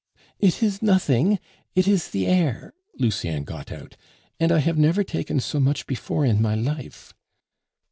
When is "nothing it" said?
0.81-1.87